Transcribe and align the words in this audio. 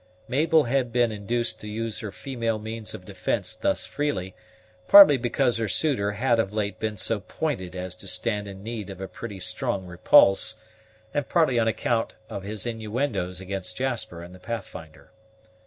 Mabel 0.27 0.63
had 0.63 0.91
been 0.91 1.11
induced 1.11 1.61
to 1.61 1.67
use 1.69 1.99
her 1.99 2.11
female 2.11 2.57
means 2.57 2.95
of 2.95 3.05
defence 3.05 3.53
thus 3.55 3.85
freely, 3.85 4.33
partly 4.87 5.15
because 5.15 5.57
her 5.59 5.67
suitor 5.67 6.13
had 6.13 6.39
of 6.39 6.51
late 6.51 6.79
been 6.79 6.97
so 6.97 7.19
pointed 7.19 7.75
as 7.75 7.95
to 7.97 8.07
stand 8.07 8.47
in 8.47 8.63
need 8.63 8.89
of 8.89 8.99
a 8.99 9.07
pretty 9.07 9.39
strong 9.39 9.85
repulse, 9.85 10.55
and 11.13 11.29
partly 11.29 11.59
on 11.59 11.67
account 11.67 12.15
of 12.31 12.41
his 12.41 12.65
innuendoes 12.65 13.39
against 13.39 13.77
Jasper 13.77 14.23
and 14.23 14.33
the 14.33 14.39
Pathfinder. 14.39 15.11